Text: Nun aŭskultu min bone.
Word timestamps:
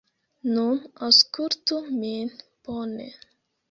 Nun 0.55 0.79
aŭskultu 1.09 1.79
min 2.01 2.37
bone. 2.67 3.11